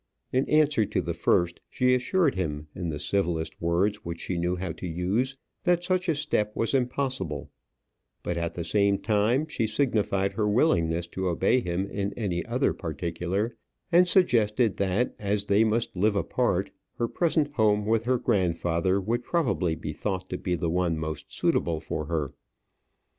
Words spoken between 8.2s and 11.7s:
but, at the same time, she signified her willingness to obey